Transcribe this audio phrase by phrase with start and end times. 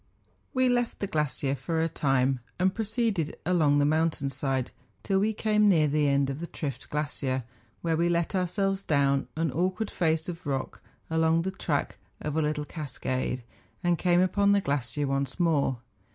[0.51, 4.71] We left the glacier for a time, and proceeded along the mountain side,
[5.03, 7.43] till we came near the end of the Trift glacier,
[7.83, 12.41] where we let ourselves down an awkward face of rock along the track of a
[12.41, 13.43] little cas¬ cade,
[13.83, 15.77] and came upon the glacier once more.